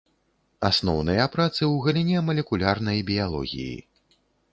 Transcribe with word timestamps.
Асноўныя 0.69 1.27
працы 1.35 1.59
ў 1.59 1.75
галіне 1.87 2.23
малекулярнай 2.29 3.05
біялогіі. 3.11 3.77